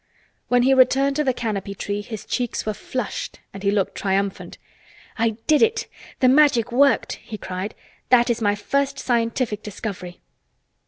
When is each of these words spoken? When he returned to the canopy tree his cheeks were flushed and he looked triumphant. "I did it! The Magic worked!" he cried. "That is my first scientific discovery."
When 0.47 0.63
he 0.63 0.73
returned 0.73 1.15
to 1.17 1.23
the 1.23 1.31
canopy 1.31 1.75
tree 1.75 2.01
his 2.01 2.25
cheeks 2.25 2.65
were 2.65 2.73
flushed 2.73 3.39
and 3.53 3.61
he 3.61 3.69
looked 3.69 3.93
triumphant. 3.93 4.57
"I 5.19 5.37
did 5.45 5.61
it! 5.61 5.85
The 6.21 6.27
Magic 6.27 6.71
worked!" 6.71 7.17
he 7.21 7.37
cried. 7.37 7.75
"That 8.09 8.27
is 8.31 8.41
my 8.41 8.55
first 8.55 8.97
scientific 8.97 9.61
discovery." 9.61 10.19